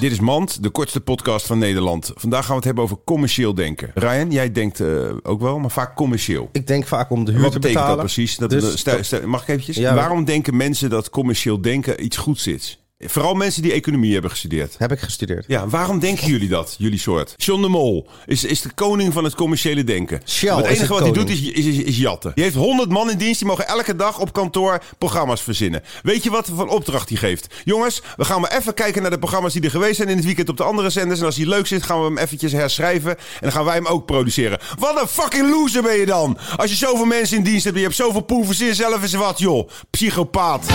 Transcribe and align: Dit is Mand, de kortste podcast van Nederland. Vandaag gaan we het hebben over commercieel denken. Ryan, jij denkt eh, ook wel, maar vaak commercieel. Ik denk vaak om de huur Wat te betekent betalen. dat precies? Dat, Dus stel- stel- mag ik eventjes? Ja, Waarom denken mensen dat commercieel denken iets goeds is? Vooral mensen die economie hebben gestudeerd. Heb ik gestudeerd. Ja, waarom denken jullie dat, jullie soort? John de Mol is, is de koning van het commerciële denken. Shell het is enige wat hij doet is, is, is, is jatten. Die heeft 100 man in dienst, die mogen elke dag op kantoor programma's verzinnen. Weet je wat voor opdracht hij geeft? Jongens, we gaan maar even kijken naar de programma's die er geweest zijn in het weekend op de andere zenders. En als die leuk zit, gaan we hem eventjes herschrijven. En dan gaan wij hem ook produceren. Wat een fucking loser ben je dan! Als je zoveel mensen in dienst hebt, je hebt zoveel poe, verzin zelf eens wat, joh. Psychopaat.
Dit 0.00 0.12
is 0.12 0.20
Mand, 0.20 0.62
de 0.62 0.70
kortste 0.70 1.00
podcast 1.00 1.46
van 1.46 1.58
Nederland. 1.58 2.12
Vandaag 2.14 2.40
gaan 2.40 2.48
we 2.48 2.54
het 2.56 2.64
hebben 2.64 2.84
over 2.84 2.96
commercieel 3.04 3.54
denken. 3.54 3.90
Ryan, 3.94 4.30
jij 4.30 4.52
denkt 4.52 4.80
eh, 4.80 4.88
ook 5.22 5.40
wel, 5.40 5.58
maar 5.58 5.70
vaak 5.70 5.96
commercieel. 5.96 6.48
Ik 6.52 6.66
denk 6.66 6.86
vaak 6.86 7.10
om 7.10 7.24
de 7.24 7.32
huur 7.32 7.40
Wat 7.40 7.52
te 7.52 7.58
betekent 7.58 7.84
betalen. 7.84 8.04
dat 8.06 8.14
precies? 8.14 8.36
Dat, 8.36 8.50
Dus 8.50 8.78
stel- 8.78 9.04
stel- 9.04 9.26
mag 9.26 9.42
ik 9.42 9.48
eventjes? 9.48 9.76
Ja, 9.76 9.94
Waarom 9.94 10.24
denken 10.24 10.56
mensen 10.56 10.90
dat 10.90 11.10
commercieel 11.10 11.60
denken 11.60 12.04
iets 12.04 12.16
goeds 12.16 12.46
is? 12.46 12.83
Vooral 12.98 13.34
mensen 13.34 13.62
die 13.62 13.72
economie 13.72 14.12
hebben 14.12 14.30
gestudeerd. 14.30 14.74
Heb 14.78 14.92
ik 14.92 15.00
gestudeerd. 15.00 15.44
Ja, 15.48 15.68
waarom 15.68 15.98
denken 15.98 16.26
jullie 16.26 16.48
dat, 16.48 16.74
jullie 16.78 16.98
soort? 16.98 17.34
John 17.36 17.62
de 17.62 17.68
Mol 17.68 18.08
is, 18.26 18.44
is 18.44 18.60
de 18.60 18.70
koning 18.74 19.12
van 19.12 19.24
het 19.24 19.34
commerciële 19.34 19.84
denken. 19.84 20.20
Shell 20.26 20.56
het 20.56 20.64
is 20.64 20.76
enige 20.76 20.92
wat 20.92 21.02
hij 21.02 21.12
doet 21.12 21.30
is, 21.30 21.40
is, 21.40 21.64
is, 21.64 21.78
is 21.78 21.96
jatten. 21.96 22.32
Die 22.34 22.44
heeft 22.44 22.56
100 22.56 22.90
man 22.90 23.10
in 23.10 23.18
dienst, 23.18 23.38
die 23.38 23.48
mogen 23.48 23.66
elke 23.66 23.96
dag 23.96 24.18
op 24.18 24.32
kantoor 24.32 24.82
programma's 24.98 25.40
verzinnen. 25.42 25.82
Weet 26.02 26.22
je 26.22 26.30
wat 26.30 26.50
voor 26.54 26.66
opdracht 26.66 27.08
hij 27.08 27.18
geeft? 27.18 27.54
Jongens, 27.64 28.02
we 28.16 28.24
gaan 28.24 28.40
maar 28.40 28.56
even 28.56 28.74
kijken 28.74 29.02
naar 29.02 29.10
de 29.10 29.18
programma's 29.18 29.52
die 29.52 29.62
er 29.62 29.70
geweest 29.70 29.96
zijn 29.96 30.08
in 30.08 30.16
het 30.16 30.24
weekend 30.24 30.48
op 30.48 30.56
de 30.56 30.64
andere 30.64 30.90
zenders. 30.90 31.20
En 31.20 31.26
als 31.26 31.36
die 31.36 31.48
leuk 31.48 31.66
zit, 31.66 31.82
gaan 31.82 31.98
we 31.98 32.04
hem 32.04 32.18
eventjes 32.18 32.52
herschrijven. 32.52 33.10
En 33.10 33.40
dan 33.40 33.52
gaan 33.52 33.64
wij 33.64 33.74
hem 33.74 33.86
ook 33.86 34.06
produceren. 34.06 34.58
Wat 34.78 35.00
een 35.00 35.08
fucking 35.08 35.50
loser 35.50 35.82
ben 35.82 35.96
je 35.96 36.06
dan! 36.06 36.38
Als 36.56 36.70
je 36.70 36.76
zoveel 36.76 37.06
mensen 37.06 37.36
in 37.36 37.42
dienst 37.42 37.64
hebt, 37.64 37.76
je 37.76 37.82
hebt 37.82 37.94
zoveel 37.94 38.20
poe, 38.20 38.44
verzin 38.44 38.74
zelf 38.74 39.02
eens 39.02 39.14
wat, 39.14 39.38
joh. 39.38 39.68
Psychopaat. 39.90 40.66